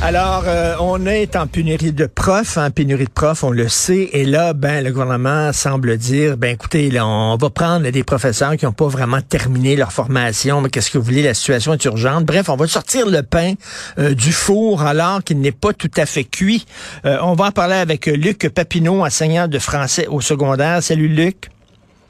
[0.00, 3.68] Alors, euh, on est en pénurie de profs, en hein, pénurie de profs, on le
[3.68, 4.10] sait.
[4.12, 8.56] Et là, ben, le gouvernement semble dire, ben, écoutez, là, on va prendre des professeurs
[8.56, 10.60] qui n'ont pas vraiment terminé leur formation.
[10.60, 12.24] Mais qu'est-ce que vous voulez La situation est urgente.
[12.24, 13.54] Bref, on va sortir le pain
[13.98, 16.64] euh, du four alors qu'il n'est pas tout à fait cuit.
[17.04, 20.80] Euh, on va en parler avec Luc Papineau, enseignant de français au secondaire.
[20.80, 21.50] Salut, Luc.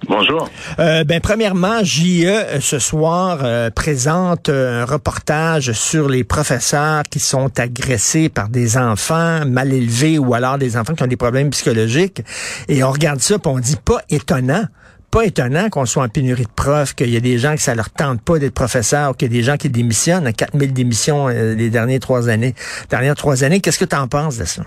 [0.06, 0.48] Bonjour.
[0.78, 7.18] Euh, ben, premièrement, JE euh, ce soir euh, présente un reportage sur les professeurs qui
[7.18, 11.50] sont agressés par des enfants mal élevés ou alors des enfants qui ont des problèmes
[11.50, 12.22] psychologiques.
[12.68, 14.64] Et on regarde ça, puis on dit pas étonnant
[15.10, 17.74] pas étonnant qu'on soit en pénurie de profs, qu'il y a des gens que ça
[17.74, 21.70] leur tente pas d'être professeurs, qu'il y a des gens qui démissionnent, 4000 démissions les
[21.70, 22.54] dernières trois années.
[22.90, 24.64] Dernières trois années, qu'est-ce que tu en penses de ça?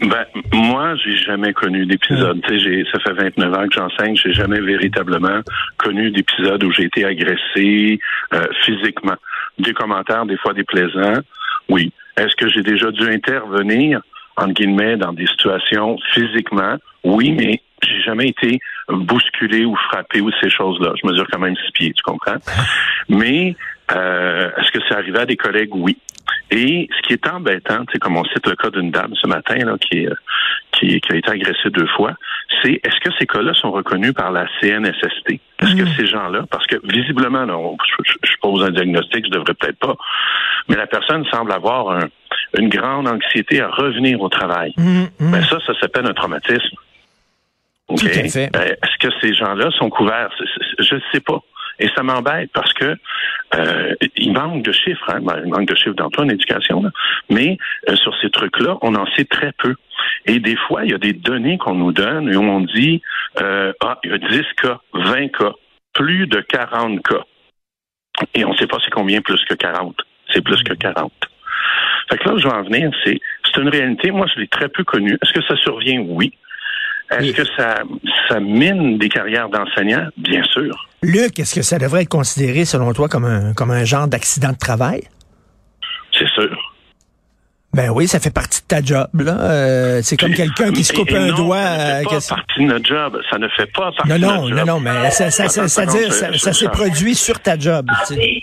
[0.00, 2.40] Ben, moi, j'ai jamais connu d'épisode.
[2.48, 5.40] Tu sais, ça fait 29 ans que j'enseigne, j'ai jamais véritablement
[5.76, 7.98] connu d'épisode où j'ai été agressé
[8.32, 9.16] euh, physiquement.
[9.58, 11.20] Des commentaires, des fois déplaisants,
[11.68, 11.92] oui.
[12.16, 14.00] Est-ce que j'ai déjà dû intervenir,
[14.36, 16.76] entre guillemets, dans des situations physiquement?
[17.04, 20.92] Oui, mais j'ai jamais été bousculé ou frappé ou ces choses-là.
[21.02, 22.36] Je mesure quand même six pieds, tu comprends?
[23.08, 23.54] Mais
[23.92, 25.74] euh, est-ce que c'est arrivé à des collègues?
[25.74, 25.98] Oui.
[26.50, 29.56] Et ce qui est embêtant, c'est comme on cite le cas d'une dame ce matin
[29.56, 30.14] là, qui, euh,
[30.72, 32.14] qui, qui, a été agressée deux fois,
[32.62, 35.40] c'est est-ce que ces cas-là sont reconnus par la CNSST?
[35.62, 35.94] Est-ce que mmh.
[35.96, 37.56] ces gens-là, parce que visiblement, là,
[38.24, 39.94] je, pose un diagnostic, je devrais peut-être pas,
[40.68, 42.00] mais la personne semble avoir
[42.58, 44.72] une grande anxiété à revenir au travail.
[44.76, 45.30] Mmh, mmh.
[45.30, 46.76] Ben ça, ça s'appelle un traumatisme.
[47.88, 48.48] Okay.
[48.52, 50.30] Ben, est-ce que ces gens-là sont couverts?
[50.78, 51.40] Je ne sais pas.
[51.80, 52.94] Et ça m'embête parce que
[53.54, 55.20] euh, il manque de chiffres, hein?
[55.22, 56.82] Ben, il manque de chiffres d'emploi en éducation,
[57.30, 57.56] mais
[57.88, 59.74] euh, sur ces trucs-là, on en sait très peu.
[60.26, 63.02] Et des fois, il y a des données qu'on nous donne et où on dit
[63.40, 65.52] euh, ah, il y a 10 cas, 20 cas,
[65.94, 67.24] plus de 40 cas.
[68.34, 69.96] Et on ne sait pas c'est combien plus que 40.
[70.32, 71.10] C'est plus que 40.
[72.10, 74.10] Fait que là, je vais en venir, c'est c'est une réalité.
[74.10, 75.16] Moi, je l'ai très peu connue.
[75.22, 76.00] Est-ce que ça survient?
[76.00, 76.34] Oui.
[77.10, 77.82] Est-ce que ça,
[78.28, 80.06] ça mine des carrières d'enseignants?
[80.16, 80.86] Bien sûr.
[81.02, 84.52] Luc, est-ce que ça devrait être considéré, selon toi, comme un, comme un genre d'accident
[84.52, 85.02] de travail?
[86.16, 86.56] C'est sûr.
[87.72, 89.08] Ben oui, ça fait partie de ta job.
[89.14, 89.40] Là.
[89.40, 91.62] Euh, c'est comme quelqu'un qui se coupe un doigt.
[91.62, 93.20] Ça ne fait pas partie de notre job.
[93.30, 94.58] Ça ne fait pas partie non, de non, notre job.
[94.58, 97.88] Non, non, mais ça, ça, ça, ça, dire, ça, s'est produit sur ta job.
[98.08, 98.42] Tu sais.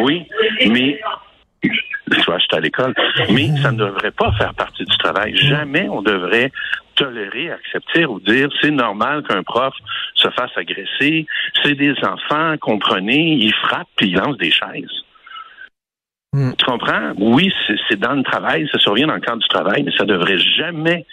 [0.00, 0.26] Oui,
[0.70, 0.98] mais
[1.62, 2.94] tu vois, je suis à l'école,
[3.30, 5.36] mais ça ne devrait pas faire partie du travail.
[5.36, 6.50] Jamais on devrait
[6.94, 9.74] tolérer, accepter ou dire c'est normal qu'un prof
[10.14, 11.26] se fasse agresser.
[11.62, 15.04] C'est des enfants, comprenez, ils frappent puis ils lancent des chaises.
[16.32, 16.52] Hmm.
[16.58, 17.12] Tu comprends?
[17.18, 17.52] Oui,
[17.88, 21.06] c'est dans le travail, ça survient dans le cadre du travail, mais ça devrait jamais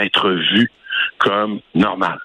[0.00, 0.70] être vu
[1.18, 2.18] comme normal.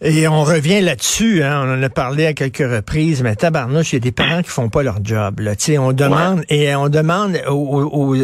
[0.00, 3.96] Et on revient là-dessus, hein, on en a parlé à quelques reprises, mais tabarnouche, il
[3.96, 5.40] y a des parents qui font pas leur job.
[5.40, 5.54] Là.
[5.80, 8.14] on demande et on demande aux,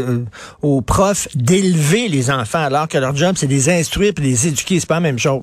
[0.63, 4.79] aux, profs d'élever les enfants alors que leur job, c'est des instruire et les éduquer,
[4.79, 5.43] c'est pas la même chose.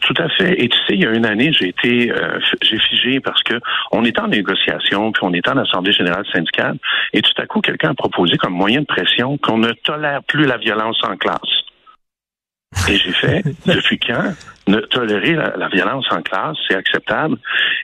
[0.00, 0.62] Tout, à fait.
[0.62, 3.54] Et tu sais, il y a une année, j'ai été euh, j'ai figé parce que
[3.90, 6.76] on était en négociation, puis on était en Assemblée générale syndicale,
[7.12, 10.44] et tout à coup, quelqu'un a proposé comme moyen de pression qu'on ne tolère plus
[10.44, 11.63] la violence en classe.
[12.88, 14.34] Et j'ai fait, depuis quand
[14.66, 17.36] ne tolérer la, violence en classe, c'est acceptable?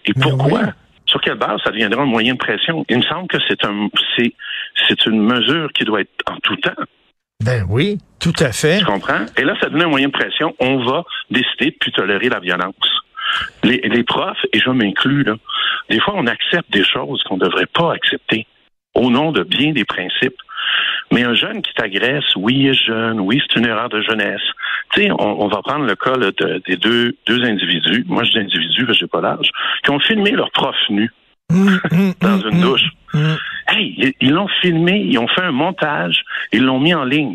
[0.06, 0.60] Et pourquoi?
[1.06, 2.84] Sur quelle base ça deviendra un moyen de pression?
[2.88, 4.32] Il me semble que c'est un c'est
[4.88, 6.84] c'est une mesure qui doit être en tout temps.
[7.44, 8.78] Ben oui, tout à fait.
[8.78, 9.24] Tu comprends?
[9.36, 10.54] Et là, ça devient un moyen de pression.
[10.60, 12.74] On va décider de plus tolérer la violence.
[13.64, 15.36] Les, les profs, et je m'inclus, là,
[15.88, 18.46] des fois, on accepte des choses qu'on ne devrait pas accepter
[18.94, 20.36] au nom de bien des principes.
[21.12, 24.42] Mais un jeune qui t'agresse, oui, il est jeune, oui, c'est une erreur de jeunesse.
[24.92, 26.16] Tu sais, on, va prendre le cas
[26.66, 29.50] des deux, deux individus, moi je dis individus, parce que j'ai pas l'âge,
[29.82, 31.10] qui ont filmé leur prof nu
[31.50, 32.88] mmh, mmh, dans mmh, une douche.
[33.68, 36.22] Hey, ils l'ont filmé, ils ont fait un montage,
[36.52, 37.34] ils l'ont mis en ligne.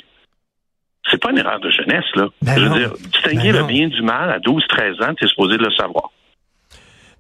[1.10, 2.28] C'est pas une erreur de jeunesse, là.
[2.42, 5.28] Ben je veux dire, distinguer ben le bien du mal à 12-13 ans, tu es
[5.28, 6.12] supposé de le savoir.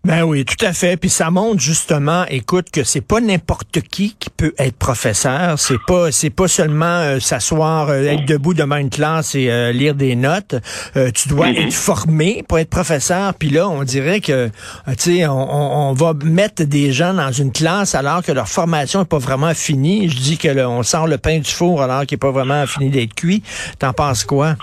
[0.05, 0.97] Ben oui, tout à fait.
[0.97, 5.57] Puis ça montre justement, écoute, que c'est pas n'importe qui qui peut être professeur.
[5.57, 9.71] C'est pas, c'est pas seulement euh, s'asseoir, euh, être debout devant une classe et euh,
[9.71, 10.53] lire des notes.
[10.93, 13.33] tu dois être formé pour être professeur.
[13.33, 14.49] Puis là, on dirait que,
[14.89, 19.01] tu sais, on, on, va mettre des gens dans une classe alors que leur formation
[19.01, 20.07] est pas vraiment finie.
[20.07, 22.91] Je dis que on sort le pain du four alors qu'il est pas vraiment fini
[22.91, 23.41] d'être cuit.
[23.79, 24.55] T'en penses quoi?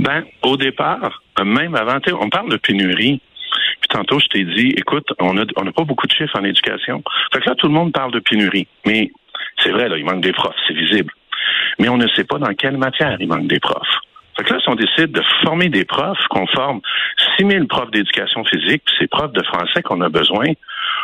[0.00, 3.20] Ben, au départ, même avant, on parle de pénurie
[3.88, 7.02] tantôt, je t'ai dit, écoute, on n'a on pas beaucoup de chiffres en éducation.
[7.32, 8.66] Fait que là, tout le monde parle de pénurie.
[8.86, 9.10] Mais
[9.62, 11.12] c'est vrai, là, il manque des profs, c'est visible.
[11.78, 13.98] Mais on ne sait pas dans quelle matière il manque des profs.
[14.36, 16.80] Fait que là, si on décide de former des profs, qu'on forme
[17.38, 20.46] 6 000 profs d'éducation physique, puis ces profs de français qu'on a besoin,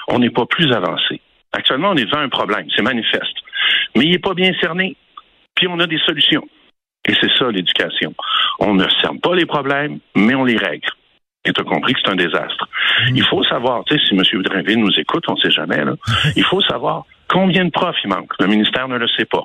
[0.08, 1.20] on n'est pas plus avancé.
[1.52, 3.36] Actuellement, on est devant un problème, c'est manifeste.
[3.96, 4.96] Mais il n'est pas bien cerné.
[5.54, 6.46] Puis on a des solutions.
[7.06, 8.14] Et c'est ça l'éducation.
[8.60, 10.88] On ne cerne pas les problèmes, mais on les règle
[11.44, 12.68] et tu as compris que c'est un désastre.
[13.14, 14.42] Il faut savoir, tu sais, si M.
[14.42, 15.94] Drainville nous écoute, on ne sait jamais, là,
[16.36, 18.32] il faut savoir combien de profs il manque.
[18.40, 19.42] Le ministère ne le sait pas.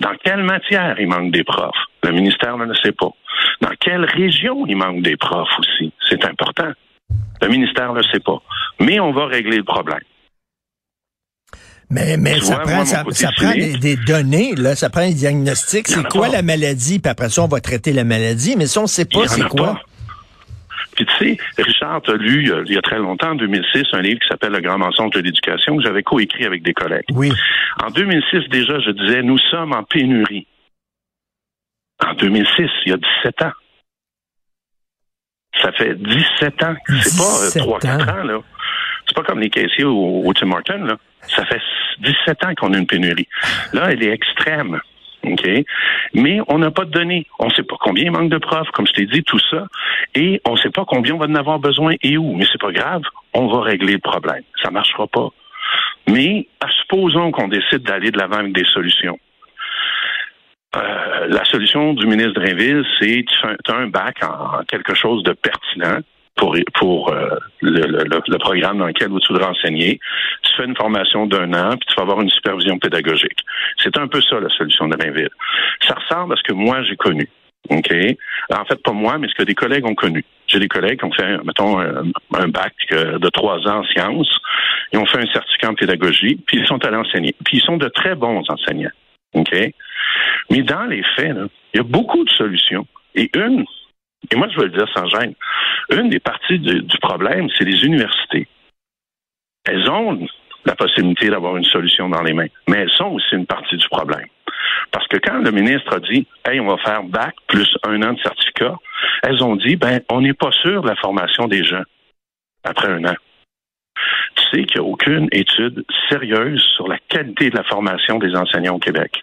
[0.00, 1.74] Dans quelle matière il manque des profs?
[2.02, 3.10] Le ministère ne le sait pas.
[3.60, 5.92] Dans quelle région il manque des profs aussi?
[6.08, 6.72] C'est important.
[7.40, 8.40] Le ministère ne le sait pas.
[8.80, 10.00] Mais on va régler le problème.
[11.90, 13.04] Mais, mais ça, prend, ça,
[13.36, 15.86] prend des, données, là, ça prend un diagnostic.
[15.86, 16.98] C'est quoi la maladie?
[16.98, 18.56] Puis après ça, on va traiter la maladie.
[18.56, 19.80] Mais ça, on ne sait pas c'est quoi.
[20.94, 23.84] Puis tu sais, Richard, tu as lu euh, il y a très longtemps, en 2006,
[23.92, 27.06] un livre qui s'appelle Le grand mensonge de l'éducation que j'avais coécrit avec des collègues.
[27.12, 27.32] Oui.
[27.82, 30.46] En 2006, déjà, je disais, nous sommes en pénurie.
[32.04, 33.52] En 2006, il y a 17 ans.
[35.62, 36.74] Ça fait 17 ans.
[37.02, 38.24] C'est pas 3-4 euh, ans.
[38.24, 38.40] là.
[39.06, 40.96] C'est pas comme les caissiers au, au Tim Martin, là.
[41.28, 41.60] Ça fait
[42.00, 43.28] 17 ans qu'on a une pénurie.
[43.72, 44.80] Là, elle est extrême.
[45.32, 45.48] OK?
[46.14, 47.26] Mais on n'a pas de données.
[47.38, 49.66] On ne sait pas combien il manque de profs, comme je t'ai dit, tout ça.
[50.14, 52.34] Et on ne sait pas combien on va en avoir besoin et où.
[52.34, 53.02] Mais c'est pas grave.
[53.32, 54.42] On va régler le problème.
[54.62, 55.28] Ça ne marchera pas.
[56.08, 56.46] Mais
[56.82, 59.18] supposons qu'on décide d'aller de l'avant avec des solutions.
[60.76, 66.00] Euh, la solution du ministre Drainville, c'est tu un bac en quelque chose de pertinent
[66.36, 70.00] pour, pour euh, le, programme dans lequel tu voudrais enseigner.
[70.42, 73.38] Tu fais une formation d'un an, puis tu vas avoir une supervision pédagogique.
[73.82, 75.30] C'est un peu ça, la solution de Rainville.
[75.86, 77.28] Ça ressemble à ce que moi, j'ai connu.
[77.70, 77.92] OK?
[78.52, 80.24] En fait, pas moi, mais ce que des collègues ont connu.
[80.46, 84.38] J'ai des collègues qui ont fait, mettons, un, bac euh, de trois ans en sciences.
[84.92, 87.34] Ils ont fait un certificat en pédagogie, puis ils sont allés enseigner.
[87.44, 88.90] Puis ils sont de très bons enseignants.
[89.34, 89.54] OK?
[90.50, 91.34] Mais dans les faits,
[91.72, 92.86] il y a beaucoup de solutions.
[93.14, 93.64] Et une,
[94.30, 95.34] et moi, je veux le dire sans gêne,
[95.90, 98.48] une des parties du, problème, c'est les universités.
[99.64, 100.26] Elles ont
[100.64, 103.88] la possibilité d'avoir une solution dans les mains, mais elles sont aussi une partie du
[103.88, 104.26] problème.
[104.90, 108.12] Parce que quand le ministre a dit, hey, on va faire bac plus un an
[108.12, 108.76] de certificat,
[109.22, 111.82] elles ont dit, ben, on n'est pas sûr de la formation des gens
[112.62, 113.14] après un an.
[114.36, 118.34] Tu sais qu'il n'y a aucune étude sérieuse sur la qualité de la formation des
[118.34, 119.20] enseignants au Québec.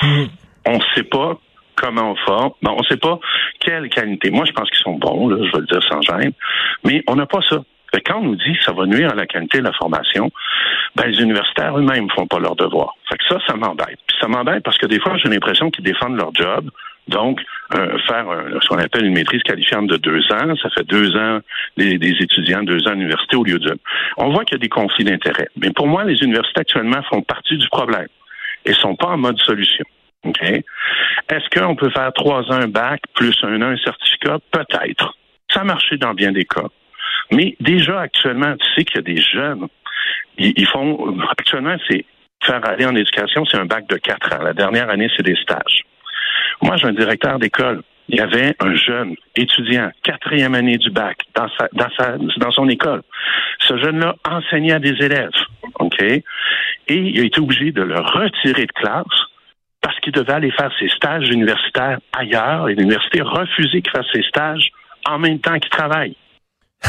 [0.00, 0.26] Hmm.
[0.66, 1.38] On ne sait pas
[1.76, 2.52] comment on forme.
[2.62, 3.18] Bon, on ne sait pas
[3.60, 4.30] quelle qualité.
[4.30, 6.32] Moi, je pense qu'ils sont bons, là, je vais le dire sans gêne,
[6.84, 7.62] mais on n'a pas ça.
[8.04, 10.30] quand on nous dit que ça va nuire à la qualité de la formation,
[10.96, 12.94] ben, les universitaires eux-mêmes font pas leur devoir.
[13.08, 13.98] Fait que ça, ça m'embête.
[14.20, 16.70] Ça m'embête parce que des fois, j'ai l'impression qu'ils défendent leur job.
[17.08, 17.40] Donc,
[17.74, 18.26] euh, faire
[18.60, 21.38] ce qu'on appelle une maîtrise qualifiante de deux ans, ça fait deux ans
[21.76, 23.76] des, étudiants, deux ans à l'université au lieu d'une.
[24.16, 25.48] On voit qu'il y a des conflits d'intérêts.
[25.56, 28.08] Mais pour moi, les universités actuellement font partie du problème
[28.64, 29.84] et sont pas en mode solution.
[30.26, 30.42] OK?
[30.42, 34.38] Est-ce qu'on peut faire trois ans un bac plus un an un certificat?
[34.50, 35.16] Peut-être.
[35.50, 36.68] Ça a marché dans bien des cas.
[37.32, 39.66] Mais déjà, actuellement, tu sais qu'il y a des jeunes,
[40.38, 42.04] ils, font, actuellement, c'est
[42.44, 44.42] faire aller en éducation, c'est un bac de quatre ans.
[44.42, 45.82] La dernière année, c'est des stages.
[46.62, 47.82] Moi, j'ai un directeur d'école.
[48.08, 52.50] Il y avait un jeune étudiant, quatrième année du bac, dans, sa, dans, sa, dans
[52.52, 53.02] son école.
[53.58, 55.30] Ce jeune-là enseignait à des élèves,
[55.80, 56.00] OK?
[56.02, 56.24] Et
[56.88, 59.04] il a été obligé de le retirer de classe
[59.86, 64.06] parce qu'il devait aller faire ses stages universitaires ailleurs et l'université a refusé qu'il fasse
[64.12, 64.70] ses stages
[65.08, 66.16] en même temps qu'il travaille.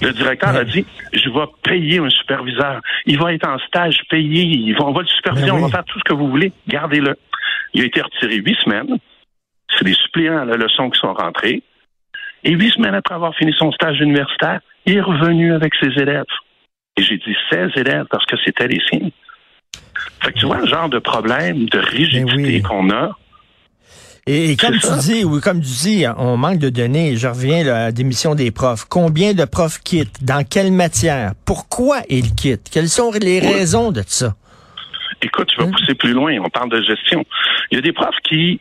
[0.00, 2.80] Le directeur a dit, je vais payer un superviseur.
[3.04, 4.76] Il va être en stage payé.
[4.78, 6.52] on va le superviser, on va faire tout ce que vous voulez.
[6.68, 7.16] Gardez-le.
[7.74, 8.96] Il a été retiré huit semaines.
[9.76, 11.64] C'est des suppléants à la leçon qui sont rentrés.
[12.44, 16.22] Et huit semaines après avoir fini son stage universitaire, il est revenu avec ses élèves.
[16.96, 19.10] Et j'ai dit 16 élèves parce que c'était les signes.
[20.22, 23.16] Fait que tu vois le genre de problème de rigidité qu'on a.
[24.30, 27.16] Et, comme tu dis, oui, comme tu dis, on manque de données.
[27.16, 28.84] Je reviens à la démission des profs.
[28.84, 30.22] Combien de profs quittent?
[30.22, 31.32] Dans quelle matière?
[31.46, 32.68] Pourquoi ils quittent?
[32.70, 34.34] Quelles sont les raisons de ça?
[35.22, 35.70] Écoute, tu vas hein?
[35.70, 36.36] pousser plus loin.
[36.44, 37.24] On parle de gestion.
[37.70, 38.60] Il y a des profs qui,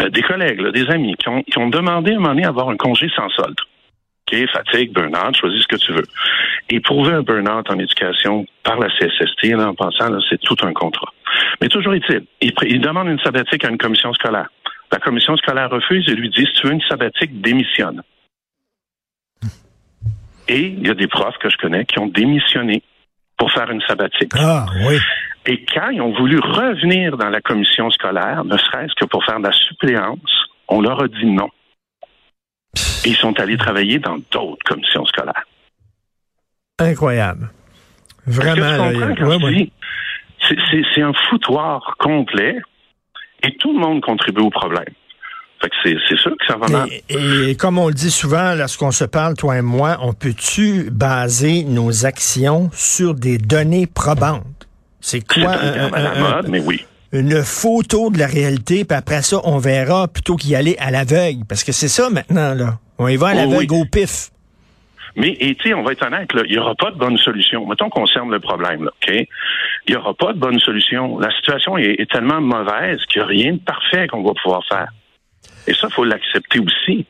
[0.00, 2.76] euh, des collègues, des amis, qui ont, demandé à un moment donné à avoir un
[2.76, 3.56] congé sans solde.
[4.28, 6.04] OK, fatigue, burn-out, choisis ce que tu veux.
[6.68, 11.12] Éprouver un burn-out en éducation par la CSST, en pensant, c'est tout un contrat.
[11.60, 14.48] Mais toujours est-il, il, il demande une sabbatique à une commission scolaire.
[14.90, 18.02] La commission scolaire refuse et lui dit, si tu veux une sabbatique, démissionne.
[20.48, 22.82] Et il y a des profs que je connais qui ont démissionné
[23.36, 24.32] pour faire une sabbatique.
[24.36, 24.98] Ah, oui.
[25.46, 29.38] Et quand ils ont voulu revenir dans la commission scolaire, ne serait-ce que pour faire
[29.38, 31.48] de la suppléance, on leur a dit non.
[33.06, 35.44] Et ils sont allés travailler dans d'autres commissions scolaires.
[36.80, 37.50] Incroyable.
[38.26, 38.90] Vraiment.
[40.48, 42.56] C'est un foutoir complet
[43.44, 44.92] et tout le monde contribue au problème.
[45.84, 46.88] c'est sûr que ça va mal.
[47.08, 51.62] Et, comme on le dit souvent lorsqu'on se parle, toi et moi, on peut-tu baser
[51.62, 54.68] nos actions sur des données probantes?
[55.00, 55.56] C'est quoi
[56.48, 56.84] mais oui.
[57.12, 61.44] une photo de la réalité, puis après ça, on verra plutôt qu'y aller à l'aveugle.
[61.48, 62.80] Parce que c'est ça maintenant, là.
[62.98, 64.30] On y va à oh l'aveugle au pif.
[65.16, 67.66] Mais, et tu sais, on va être honnête, il n'y aura pas de bonne solution.
[67.66, 69.14] Mettons qu'on concerne le problème, là, OK?
[69.88, 71.18] Il n'y aura pas de bonne solution.
[71.18, 74.88] La situation est, tellement mauvaise qu'il n'y a rien de parfait qu'on va pouvoir faire.
[75.66, 77.06] Et ça, il faut l'accepter aussi.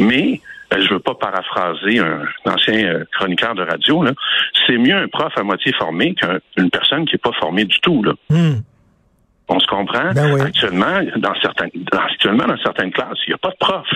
[0.00, 0.40] Mais,
[0.74, 4.12] euh, je veux pas paraphraser un, ancien euh, chroniqueur de radio, là.
[4.66, 8.02] C'est mieux un prof à moitié formé qu'une personne qui n'est pas formée du tout,
[8.02, 8.12] là.
[8.28, 8.56] Hmm.
[9.48, 10.12] On se comprend?
[10.12, 13.86] Ben actuellement, dans certaines, actuellement, dans certaines classes, il n'y a pas de prof.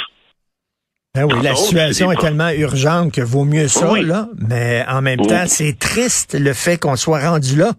[1.13, 4.29] Ben oui, la situation est tellement urgente que vaut mieux ça, là.
[4.39, 7.73] Mais en même temps, c'est triste le fait qu'on soit rendu là.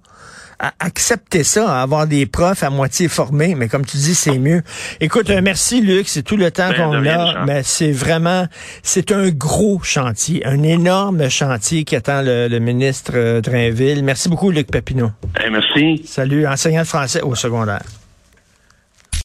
[0.60, 4.38] À accepter ça, à avoir des profs à moitié formés, mais comme tu dis, c'est
[4.38, 4.62] mieux.
[5.00, 8.46] Écoute, euh, merci Luc, c'est tout le temps ben, qu'on a, mais c'est vraiment,
[8.84, 14.04] c'est un gros chantier, un énorme chantier qui attend le, ministre euh, Drainville.
[14.04, 15.10] Merci beaucoup Luc Papineau.
[15.52, 16.04] merci.
[16.06, 17.82] Salut, enseignant de français au secondaire.